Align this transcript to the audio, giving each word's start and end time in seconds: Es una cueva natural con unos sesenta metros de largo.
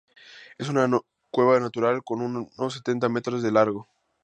Es 0.57 0.67
una 0.67 0.89
cueva 1.29 1.59
natural 1.59 2.01
con 2.03 2.21
unos 2.21 2.73
sesenta 2.73 3.07
metros 3.07 3.43
de 3.43 3.51
largo. 3.51 3.87